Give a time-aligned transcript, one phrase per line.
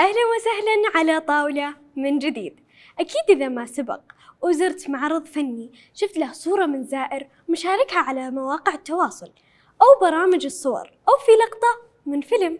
[0.00, 2.60] أهلا وسهلا على طاولة من جديد
[2.98, 4.00] أكيد إذا ما سبق
[4.42, 9.30] وزرت معرض فني شفت له صورة من زائر مشاركها على مواقع التواصل
[9.82, 12.58] أو برامج الصور أو في لقطة من فيلم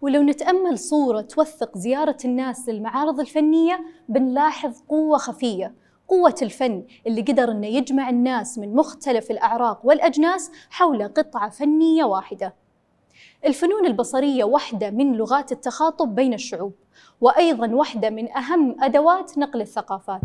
[0.00, 5.74] ولو نتأمل صورة توثق زيارة الناس للمعارض الفنية بنلاحظ قوة خفية
[6.08, 12.54] قوة الفن اللي قدر إنه يجمع الناس من مختلف الأعراق والأجناس حول قطعة فنية واحدة.
[13.46, 16.74] الفنون البصرية واحدة من لغات التخاطب بين الشعوب،
[17.20, 20.22] وأيضا واحدة من أهم أدوات نقل الثقافات.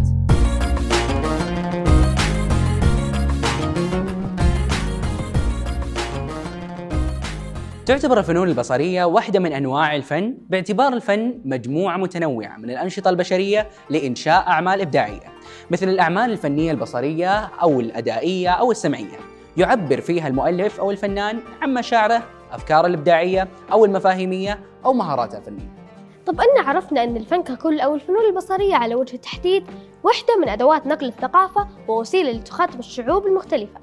[7.86, 14.48] تعتبر الفنون البصرية واحدة من أنواع الفن باعتبار الفن مجموعة متنوعة من الأنشطة البشرية لإنشاء
[14.48, 15.34] أعمال إبداعية
[15.72, 19.20] مثل الأعمال الفنية البصرية أو الأدائية أو السمعية
[19.58, 25.82] يعبر فيها المؤلف أو الفنان عن مشاعره أفكاره الإبداعية أو المفاهيمية أو مهاراته الفنية
[26.26, 29.64] طب أن عرفنا أن الفن ككل أو الفنون البصرية على وجه التحديد
[30.04, 33.80] واحدة من أدوات نقل الثقافة ووسيلة لتخاطب الشعوب المختلفة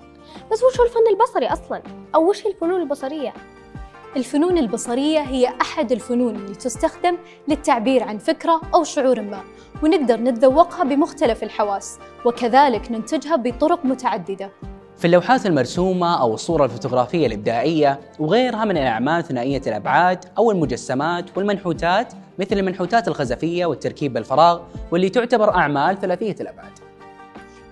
[0.52, 1.82] بس وش هو الفن البصري أصلاً؟
[2.14, 3.34] أو وش هي الفنون البصرية؟
[4.16, 9.40] الفنون البصرية هي أحد الفنون اللي تستخدم للتعبير عن فكرة أو شعور ما
[9.82, 14.50] ونقدر نتذوقها بمختلف الحواس وكذلك ننتجها بطرق متعددة
[14.98, 22.12] في اللوحات المرسومة أو الصورة الفوتوغرافية الإبداعية وغيرها من الأعمال ثنائية الأبعاد أو المجسمات والمنحوتات
[22.38, 24.60] مثل المنحوتات الخزفية والتركيب بالفراغ
[24.90, 26.72] واللي تعتبر أعمال ثلاثية الأبعاد.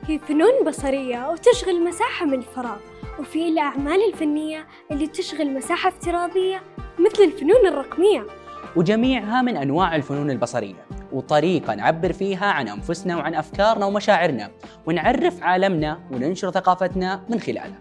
[0.05, 2.79] هي فنون بصرية وتشغل مساحة من الفراغ
[3.19, 6.63] وفي الأعمال الفنية اللي تشغل مساحة افتراضية
[6.99, 8.27] مثل الفنون الرقمية.
[8.77, 10.87] وجميعها من أنواع الفنون البصرية.
[11.13, 14.51] وطريقة نعبر فيها عن أنفسنا وعن أفكارنا ومشاعرنا.
[14.87, 17.79] ونعرف عالمنا وننشر ثقافتنا من خلالها.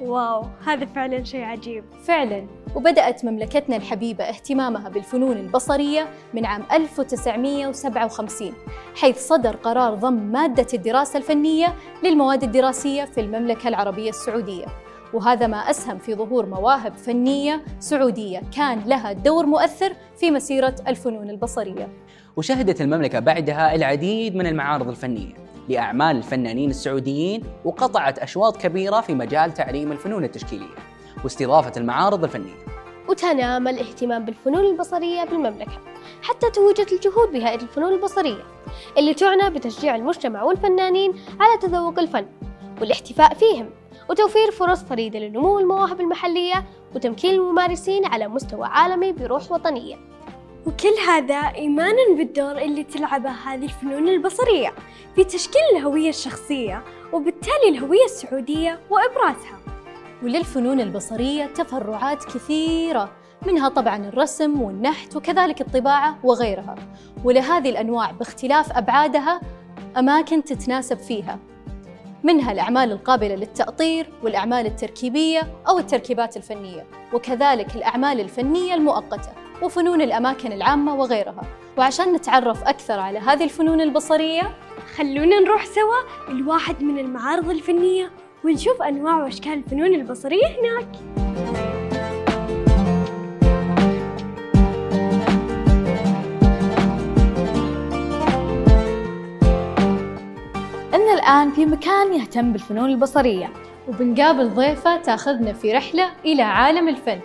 [0.00, 1.84] واو هذا فعلا شيء عجيب.
[2.04, 2.46] فعلا.
[2.74, 8.52] وبدأت مملكتنا الحبيبة اهتمامها بالفنون البصرية من عام 1957
[9.00, 11.74] حيث صدر قرار ضم مادة الدراسة الفنية
[12.04, 14.66] للمواد الدراسية في المملكة العربية السعودية.
[15.14, 18.42] وهذا ما أسهم في ظهور مواهب فنية سعودية.
[18.56, 21.88] كان لها دور مؤثر في مسيرة الفنون البصرية.
[22.36, 25.34] وشهدت المملكة بعدها العديد من المعارض الفنية
[25.68, 30.74] لأعمال الفنانين السعوديين وقطعت أشواط كبيرة في مجال تعليم الفنون التشكيلية
[31.24, 32.54] واستضافة المعارض الفنية.
[33.08, 35.78] وتنام الاهتمام بالفنون البصرية بالمملكة
[36.22, 38.42] حتى توجت الجهود بهيئة الفنون البصرية
[38.98, 42.26] اللي تعنى بتشجيع المجتمع والفنانين على تذوق الفن
[42.80, 43.70] والاحتفاء فيهم.
[44.10, 49.96] وتوفير فرص فريدة لنمو المواهب المحلية وتمكين الممارسين على مستوى عالمي بروح وطنية.
[50.66, 54.74] وكل هذا إيمانا بالدور اللي تلعبه هذه الفنون البصرية
[55.14, 56.82] في تشكيل الهوية الشخصية
[57.12, 59.60] وبالتالي الهوية السعودية وإبرازها.
[60.22, 63.12] وللفنون البصرية تفرعات كثيرة
[63.46, 66.74] منها طبعا الرسم والنحت وكذلك الطباعة وغيرها.
[67.24, 69.40] ولهذه الأنواع باختلاف أبعادها
[69.96, 71.38] أماكن تتناسب فيها.
[72.24, 79.28] منها الأعمال القابلة للتأطير والأعمال التركيبية أو التركيبات الفنية وكذلك الأعمال الفنية المؤقتة
[79.62, 81.42] وفنون الأماكن العامة وغيرها.
[81.78, 84.56] وعشان نتعرف أكثر على هذه الفنون البصرية
[84.96, 88.10] خلونا نروح سوا لواحد من المعارض الفنية
[88.44, 90.88] ونشوف أنواع وأشكال الفنون البصرية هناك.
[101.30, 103.50] الآن في مكان يهتم بالفنون البصرية.
[103.88, 107.20] وبنقابل ضيفة تأخذنا في رحلة إلى عالم الفن.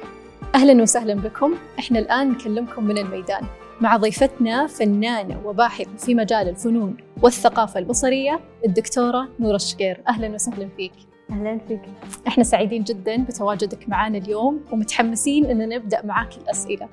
[0.56, 1.54] أهلا وسهلا بكم.
[1.80, 3.42] إحنا الآن نكلمكم من الميدان.
[3.82, 10.02] مع ضيفتنا فنانة وباحثة في مجال الفنون والثقافة البصرية الدكتورة نورة الشقير.
[10.08, 10.94] أهلا وسهلا فيك.
[11.32, 11.82] أهلا فيك.
[12.28, 16.90] إحنا سعيدين جدا بتواجدك معنا اليوم ومتحمسين أن نبدأ معاك الأسئلة.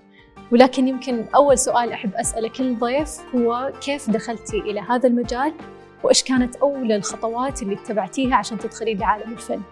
[0.52, 5.52] ولكن يمكن أول سؤال أحب أسأله كل ضيف هو كيف دخلتي إلى هذا المجال؟
[6.02, 9.62] وإيش كانت أول الخطوات اللي اتبعتيها عشان تدخلي لعالم الفن؟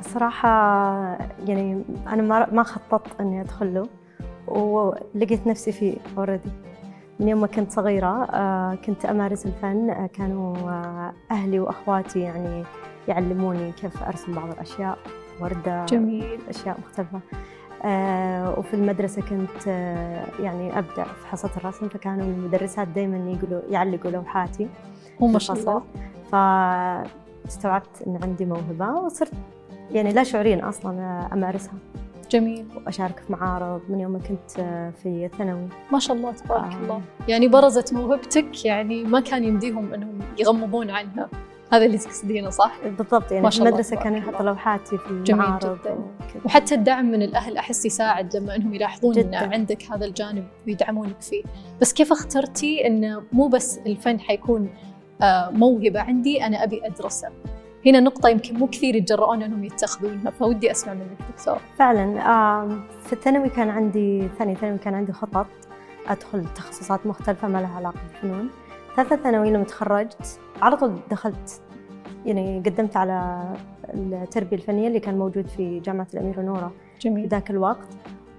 [0.00, 0.48] صراحة
[1.46, 3.88] يعني أنا ما ما خططت إني أدخل له
[4.46, 6.50] ولقيت نفسي فيه اوريدي
[7.20, 12.64] من يوم ما كنت صغيرة آه، كنت أمارس الفن آه، كانوا آه، أهلي وأخواتي يعني
[13.08, 14.98] يعلموني كيف أرسم بعض الأشياء
[15.40, 16.40] وردة جميل.
[16.48, 17.20] أشياء مختلفة.
[18.58, 19.66] وفي المدرسة كنت
[20.40, 24.68] يعني أبدع في حصة الرسم فكانوا المدرسات دائما يقولوا يعلقوا لوحاتي
[25.20, 25.82] ما شاء الله.
[26.32, 29.32] فاستوعبت إن عندي موهبة وصرت
[29.90, 31.74] يعني لا شعوريا أصلا أمارسها.
[32.30, 32.66] جميل.
[32.76, 33.80] وأشارك في معارض.
[33.88, 34.50] من يوم ما كنت
[35.02, 35.68] في الثانوي.
[35.92, 36.76] ما شاء الله تبارك آه.
[36.76, 37.00] الله.
[37.28, 41.28] يعني برزت موهبتك يعني ما كان يمديهم إنهم يغمضون عنها.
[41.72, 44.18] هذا اللي تقصدينه صح؟ بالضبط يعني ما في شاء تبارك كانوا.
[44.18, 45.92] يحطوا لوحاتي في جميل المعارض جداً.
[45.92, 46.42] وكذا.
[46.44, 49.36] وحتى الدعم من الأهل أحس يساعد لما أنهم يلاحظون جداً.
[49.52, 51.42] عندك هذا الجانب ويدعمونك فيه
[51.80, 54.68] بس كيف اخترتي أنه مو بس الفن حيكون
[55.22, 57.28] آه، موهبة عندي أنا أبي أدرسه
[57.86, 62.02] هنا نقطة يمكن مو كثير يتجرؤون أنهم يتخذونها فودي أسمع منك دكتور فعلا
[62.62, 65.46] آم، في الثانوي كان عندي ثاني ثانوي كان عندي خطط
[66.08, 68.48] أدخل تخصصات مختلفة ما لها علاقة بالفنون
[68.96, 71.62] ثالثة ثانوي لما تخرجت على طول دخلت
[72.26, 73.48] يعني قدمت على
[73.94, 77.88] التربية الفنية اللي كان موجود في جامعة الأميرة نورة في جميل ذاك الوقت.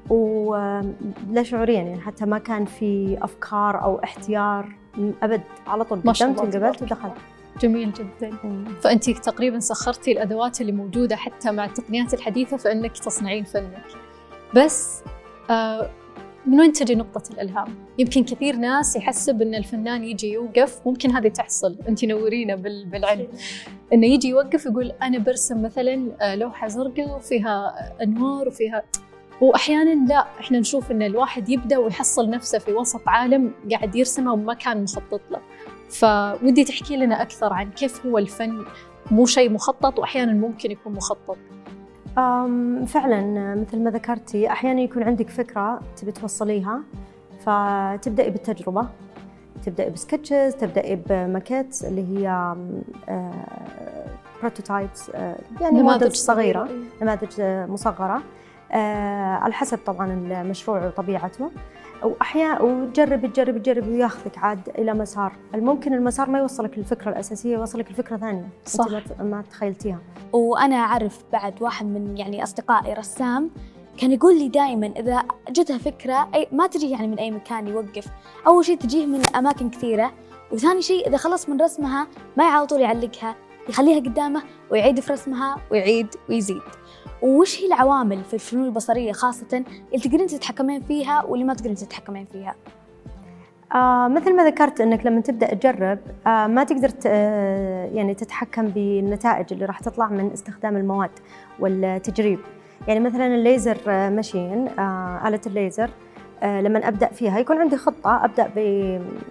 [0.10, 4.76] ولا شعوريا يعني حتى ما كان في أفكار أو احتيار
[5.24, 5.42] أبد.
[5.68, 7.14] على طول قدمت تبارك ودخلت.
[7.60, 8.38] جميل جدا.
[8.82, 13.84] فأنت تقريبا سخرتي الأدوات اللي موجودة حتى مع التقنيات الحديثة فإنك تصنعين فنك.
[14.56, 15.04] بس
[15.50, 15.90] آه
[16.46, 21.28] من وين تجي نقطة الإلهام؟ يمكن كثير ناس يحسب أن الفنان يجي يوقف ممكن هذه
[21.28, 21.78] تحصل.
[21.88, 23.28] أنت نورينا بال- بالعلم.
[23.94, 28.84] أنه يجي يوقف يقول أنا برسم مثلا آه، لوحة زرقاء وفيها أنوار وفيها
[29.42, 34.54] وأحيانا لا إحنا نشوف أن الواحد يبدأ ويحصل نفسه في وسط عالم قاعد يرسمه وما
[34.54, 35.40] كان مخطط له.
[35.90, 38.66] فودي تحكي لنا أكثر عن كيف هو الفن؟
[39.12, 41.38] مو شيء مخطط وأحيانا ممكن يكون مخطط.
[42.86, 46.82] فعلا مثل ما ذكرتي أحيانا يكون عندك فكرة تبي توصليها
[47.40, 48.88] فتبدأي بالتجربة
[49.66, 52.56] تبدأي بسكتشز تبدأي بماكيت اللي هي
[54.42, 55.10] بروتوتايبس
[55.62, 56.70] يعني نماذج صغيرة
[57.02, 58.22] نماذج آه، مصغرة
[58.72, 61.52] آه، على حسب طبعا المشروع وطبيعته.
[62.04, 65.34] واحيانا وتجرب تجرب تجرب وياخذك عاد إلى مسار.
[65.56, 68.50] الممكن المسار ما يوصلك للفكرة الأساسية يوصلك لفكرة ثانية.
[68.66, 68.86] صح.
[68.86, 70.00] انت ما تخيلتيها.
[70.34, 73.50] وأنا أعرف بعد واحد من يعني أصدقائي رسام
[73.98, 78.08] كان يقول لي دائما إذا جتها فكرة أي ما تجي يعني من أي مكان يوقف.
[78.48, 80.12] أول شيء تجيه من أماكن كثيرة.
[80.52, 82.08] وثاني شيء إذا خلص من رسمها
[82.38, 83.36] ما على طول يعلقها
[83.70, 86.62] يخليها قدامه ويعيد في رسمها ويعيد ويزيد.
[87.22, 89.64] وش هي العوامل في الفنون البصرية خاصة
[89.94, 92.56] اللي تقدرين تتحكمين فيها واللي ما تقدرين تتحكمين فيها؟
[93.76, 99.54] آه مثل ما ذكرت إنك لما تبدأ تجرب آه ما تقدر آه يعني تتحكم بالنتائج
[99.54, 101.10] اللي راح تطلع من استخدام المواد
[101.60, 102.40] والتجريب.
[102.88, 105.90] يعني مثلا الليزر آه، ماشين آه آلة الليزر
[106.44, 108.26] آه لما أبدأ فيها يكون عندي خطة.
[108.26, 108.52] أبدأ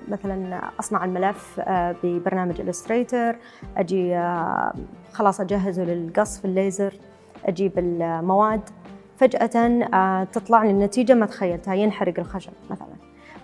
[0.09, 3.37] مثلا أصنع الملف آه ببرنامج الستريتر
[3.77, 4.73] أجي آه
[5.13, 6.95] خلاص أجهزه للقص في الليزر.
[7.45, 8.61] أجيب المواد.
[9.17, 12.89] فجأة آه تطلع لي النتيجة ما تخيلتها ينحرق الخشب مثلا.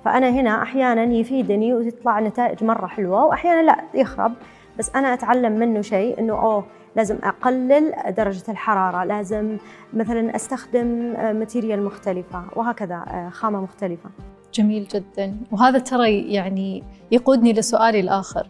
[0.04, 4.32] فأنا هنا أحيانا يفيدني وتطلع نتائج مرة حلوة وأحيانا لا يخرب.
[4.78, 6.64] بس أنا أتعلم منه شيء إنه أوه
[6.96, 9.56] لازم أقلل درجة الحرارة لازم
[9.92, 14.10] مثلا أستخدم آه، ماتيريال مختلفة وهكذا آه، خامة مختلفة.
[14.54, 15.36] جميل جدا.
[15.52, 18.46] وهذا ترى يعني يقودني لسؤالي الآخر.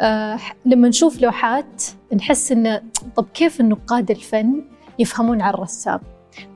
[0.00, 1.82] أه لما نشوف لوحات
[2.16, 2.82] نحس إنه
[3.16, 4.62] طب كيف النقاد الفن؟
[5.00, 6.00] يفهمون عن الرسام.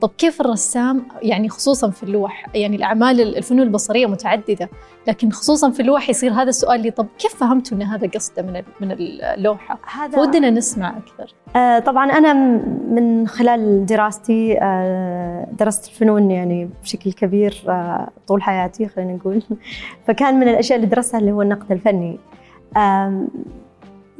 [0.01, 4.69] طب كيف الرسام؟ يعني خصوصا في اللوح يعني الأعمال الفنون البصرية متعددة
[5.07, 8.63] لكن خصوصا في اللوح يصير هذا السؤال لي طب كيف فهمتوا أن هذا قصده من
[8.81, 11.33] من اللوحة؟ هذا فودنا نسمع أكثر.
[11.55, 18.43] آه، طبعا أنا م- من خلال دراستي آه، درست الفنون يعني بشكل كبير آه، طول
[18.43, 19.41] حياتي خلينا نقول.
[20.07, 22.17] فكان من الأشياء اللي درستها اللي هو النقد الفني.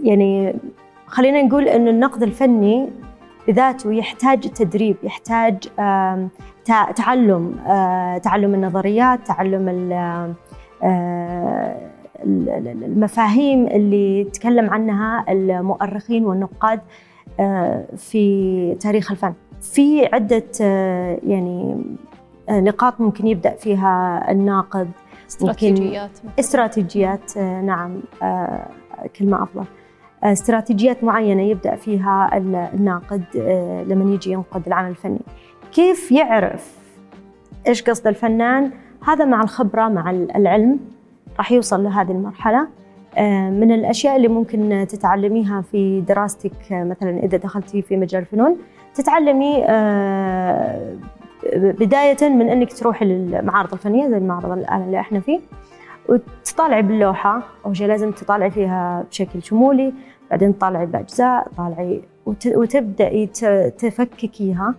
[0.04, 0.56] يعني
[1.08, 2.90] خلينا نقول أن النقد الفني
[3.48, 5.58] بذاته يحتاج تدريب يحتاج
[6.96, 9.70] تعلم آه، تعلم النظريات تعلم
[10.84, 11.78] آه،
[12.24, 16.80] ال- ال- المفاهيم اللي تكلم عنها المؤرخين والنقاد
[17.40, 19.34] آه، في تاريخ الفن.
[19.62, 20.44] في عدة
[21.28, 21.84] يعني
[22.50, 24.90] نقاط ممكن يبدأ فيها الناقد
[25.30, 26.12] استراتيجيات.
[26.40, 28.02] استراتيجيات نعم
[29.20, 29.66] كلمة أفضل.
[30.32, 35.20] استراتيجيات معينة يبدأ فيها ال- الناقد آه، لما يجي ينقد العمل الفني.
[35.74, 36.76] كيف يعرف
[37.68, 38.72] إيش قصد الفنان؟
[39.08, 40.80] هذا مع الخبرة مع العلم
[41.38, 42.68] راح يوصل لهذه المرحلة.
[43.18, 48.58] آه، من الأشياء اللي ممكن تتعلميها في دراستك آه، مثلا إذا دخلتي في مجال الفنون
[48.96, 50.94] تتعلمي آه،
[51.56, 55.40] بداية من أنك تروحي للمعارض الفنية زي المعرض الآن اللي إحنا فيه
[56.10, 57.42] وتطالعي باللوحة.
[57.66, 59.94] أول شيء لازم تطالعي فيها بشكل شمولي.
[60.36, 63.26] بعدين تطالعي بأجزاء طالعي وت- وتبدأي
[63.78, 64.76] تفككيها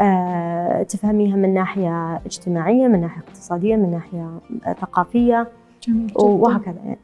[0.00, 4.30] آه، تفهميها من ناحية اجتماعية من ناحية اقتصادية من ناحية
[4.66, 5.48] آه، ثقافية
[5.88, 6.20] جميل جدا.
[6.20, 6.98] وهكذا يعني.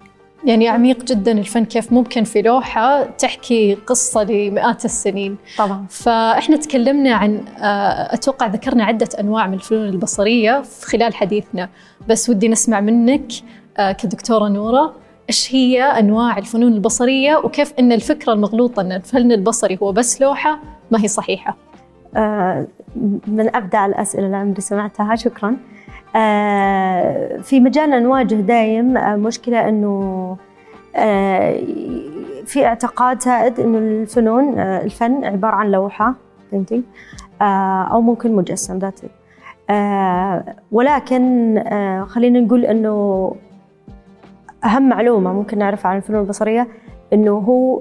[0.44, 5.36] يعني عميق جدا الفن كيف ممكن في لوحة تحكي قصة لمئات السنين.
[5.58, 5.86] طبعا.
[5.90, 11.68] فإحنا تكلمنا عن آه، أتوقع ذكرنا عدة أنواع من الفنون البصرية في خلال حديثنا
[12.08, 13.26] بس ودي نسمع منك
[13.78, 14.92] كدكتورة نورة
[15.28, 20.58] إيش هي أنواع الفنون البصرية وكيف أن الفكرة المغلوطة أن الفن البصري هو بس لوحة
[20.90, 21.56] ما هي صحيحة؟
[22.16, 22.66] آه،
[23.26, 25.56] من أبدع الأسئلة اللي عمري سمعتها شكرا.
[26.16, 30.36] آه، في مجالنا نواجه دايم آه، مشكلة أنه
[30.96, 31.60] آه،
[32.46, 36.14] في اعتقاد سائد أنه الفنون آه، الفن عبارة عن لوحة
[36.52, 36.80] painting
[37.42, 39.00] آه، أو ممكن مجسم ذات
[40.72, 41.62] ولكن
[42.08, 43.32] خلينا نقول أنه
[44.66, 46.68] أهم معلومة ممكن نعرفها عن الفنون البصرية
[47.12, 47.80] أنه هو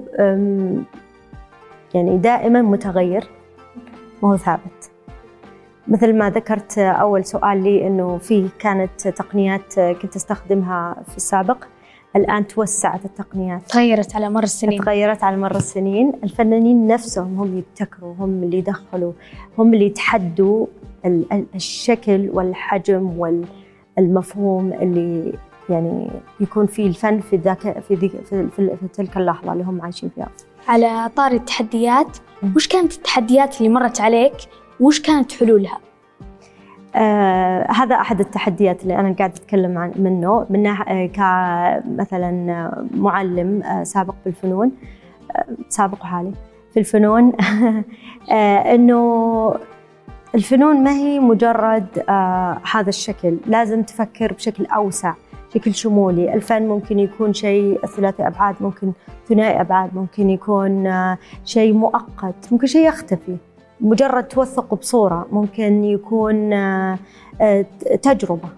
[1.94, 3.24] يعني دائما متغير
[4.22, 4.90] ما هو ثابت.
[5.88, 11.64] مثل ما ذكرت أول سؤال لي أنه في كانت تقنيات كنت أستخدمها في السابق
[12.16, 13.62] الآن توسعت التقنيات.
[13.62, 14.80] تغيرت على مر السنين.
[14.80, 16.12] تغيرت على مر السنين.
[16.24, 19.12] الفنانين نفسهم هم يبتكروا هم اللي دخلوا
[19.58, 20.66] هم اللي يتحدوا
[21.04, 23.18] ال- ال- الشكل والحجم
[23.98, 25.32] والمفهوم اللي
[25.70, 29.82] يعني يكون فيه الفن في ذاك في, ذيك في, في, في تلك اللحظة اللي هم
[29.82, 30.28] عايشين فيها.
[30.68, 32.16] على طاري التحديات.
[32.56, 34.32] وش كانت التحديات اللي مرت عليك؟
[34.80, 35.78] وش كانت حلولها؟
[36.94, 40.46] آه هذا أحد التحديات اللي أنا قاعدة أتكلم عن منه.
[40.50, 42.30] من ناح- آه، كمثلا
[42.94, 44.72] معلم آه، سابق بالفنون
[45.36, 46.32] آه، سابق وحالي
[46.74, 47.32] في الفنون.
[48.32, 49.54] آه، إنه
[50.34, 53.36] الفنون ما هي مجرد آه، هذا الشكل.
[53.46, 55.14] لازم تفكر بشكل أوسع.
[55.54, 56.34] شكل شمولي.
[56.34, 58.92] الفن ممكن يكون شيء ثلاثي أبعاد ممكن
[59.28, 63.36] ثنائي أبعاد ممكن يكون آه، شيء مؤقت ممكن شيء يختفي.
[63.80, 66.98] مجرد توثق بصورة ممكن يكون آه،
[67.40, 67.64] آه،
[68.02, 68.48] تجربة.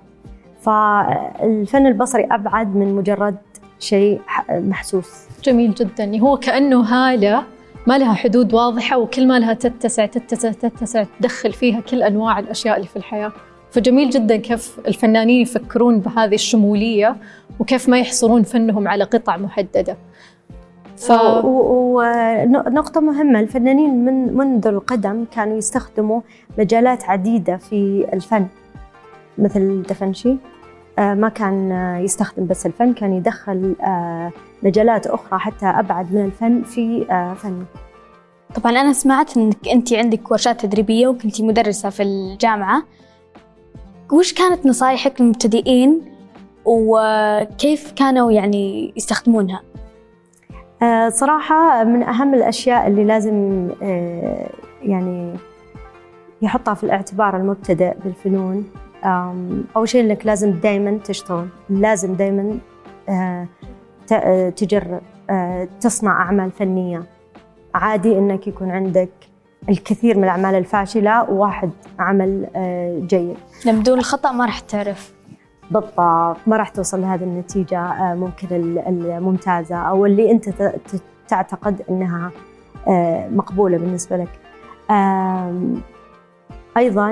[0.60, 3.36] فالفن البصري أبعد من مجرد
[3.78, 5.28] شيء محسوس.
[5.44, 6.20] جميل جدا.
[6.20, 7.42] هو كأنه هالة
[7.86, 12.76] ما لها حدود واضحة وكل ما لها تتسع تتسع تتسع تدخل فيها كل أنواع الأشياء
[12.76, 13.32] اللي في الحياة.
[13.70, 17.16] فجميل جدا كيف الفنانين يفكرون بهذه الشمولية
[17.60, 19.96] وكيف ما يحصرون فنهم على قطع محددة.
[20.96, 21.12] ف...
[21.44, 26.20] ونقطة مهمة الفنانين من منذ القدم كانوا يستخدموا
[26.58, 28.46] مجالات عديدة في الفن.
[29.38, 30.36] مثل دافنشي
[30.98, 34.32] آه، ما كان آه، يستخدم بس الفن كان يدخل آه،
[34.62, 37.64] مجالات أخرى حتى أبعد من الفن في آه، فنه
[38.54, 42.82] طبعا أنا سمعت إنك أنت عندك ورشات تدريبية وكنتي مدرسة في الجامعة.
[44.12, 46.00] وش كانت نصايحك للمبتدئين
[46.64, 49.62] وكيف كانوا يعني يستخدمونها؟
[50.82, 54.50] آه، صراحة من أهم الأشياء اللي لازم آه،
[54.82, 55.34] يعني
[56.42, 58.64] يحطها في الاعتبار المبتدئ بالفنون
[59.76, 62.58] أول شيء إنك لازم دايما تشتغل لازم دايما
[63.08, 63.46] آه،
[64.56, 65.00] تجرب
[65.80, 67.02] تصنع أعمال فنية
[67.74, 69.10] عادي إنك يكون عندك
[69.68, 73.36] الكثير من الأعمال الفاشلة وواحد عمل آه، جيد.
[73.66, 75.12] لما بدون الخطأ ما راح تعرف.
[75.70, 76.00] بالضبط.
[76.46, 80.48] ما راح توصل لهذه النتيجة آه، ممكن ال- الممتازة أو اللي أنت
[81.28, 82.30] تعتقد أنها
[82.88, 84.28] آه، مقبولة بالنسبة لك.
[86.76, 87.10] أيضا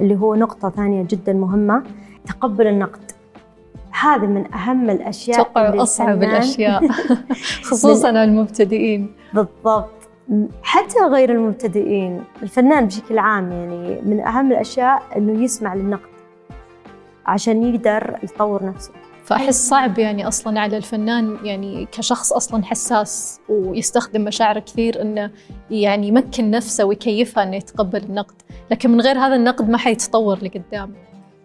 [0.00, 1.82] اللي هو نقطة ثانية جدا مهمة
[2.26, 3.10] تقبل النقد.
[4.00, 6.88] هذا من أهم الأشياء اللي أصعب الأشياء
[7.70, 9.12] خصوصا المبتدئين.
[9.34, 9.90] بالضبط.
[10.62, 16.08] حتى غير المبتدئين الفنان بشكل عام يعني من أهم الأشياء أنه يسمع للنقد
[17.26, 18.92] عشان يقدر يطور نفسه
[19.28, 25.30] فأحس صعب يعني أصلا على الفنان يعني كشخص أصلا حساس ويستخدم مشاعر كثير إنه
[25.70, 28.34] يعني يمكن نفسه ويكيفها إنه يتقبل النقد،
[28.70, 30.94] لكن من غير هذا النقد ما حيتطور لقدام.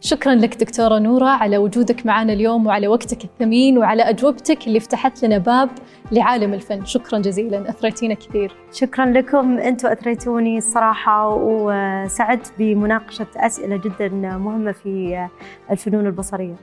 [0.05, 5.23] شكرا لك دكتورة نورة على وجودك معنا اليوم وعلى وقتك الثمين وعلى أجوبتك اللي فتحت
[5.23, 5.69] لنا باب
[6.11, 8.55] لعالم الفن، شكرا جزيلا أثريتينا كثير.
[8.71, 9.57] شكرا لكم.
[9.57, 15.27] أنتم أثريتوني الصراحة وسعدت بمناقشة أسئلة جدا مهمة في
[15.71, 16.55] الفنون البصرية.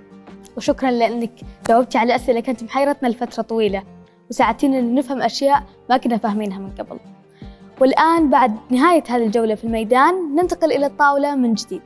[0.57, 1.33] وشكرا لأنك
[1.69, 3.83] جاوبتي على أسئلة كانت محيرتنا لفترة طويلة
[4.31, 6.99] وساعدتينا نفهم أشياء ما كنا فاهمينها من قبل.
[7.81, 11.83] والآن بعد نهاية هذه الجولة في الميدان ننتقل إلى الطاولة من جديد.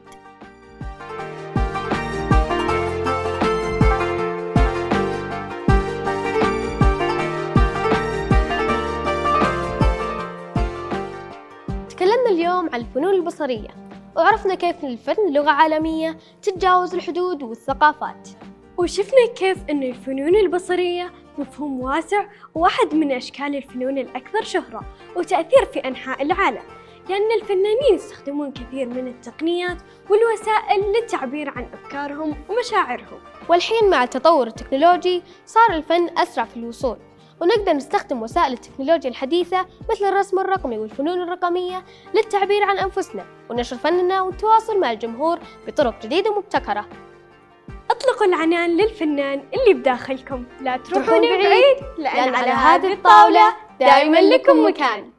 [12.74, 13.68] عن الفنون البصرية
[14.16, 18.28] وعرفنا كيف الفن لغة عالمية تتجاوز الحدود والثقافات.
[18.76, 24.80] وشفنا كيف أن الفنون البصرية مفهوم واسع وواحد من أشكال الفنون الأكثر شهرة
[25.16, 26.62] وتأثير في أنحاء العالم
[27.08, 29.78] لأن الفنانين يستخدمون كثير من التقنيات
[30.10, 33.18] والوسائل للتعبير عن أفكارهم ومشاعرهم.
[33.48, 36.96] والحين مع التطور التكنولوجي صار الفن أسرع في الوصول.
[37.40, 44.22] ونقدر نستخدم وسائل التكنولوجيا الحديثة مثل الرسم الرقمي والفنون الرقمية للتعبير عن أنفسنا ونشر فننا
[44.22, 46.86] والتواصل مع الجمهور بطرق جديدة ومبتكرة.
[47.90, 50.44] أطلق أعلقوا العنان للفنان اللي بداخلكم.
[50.60, 55.10] لا تروحون بعيد لأن على هذه الطاولة دائما لكم مكان.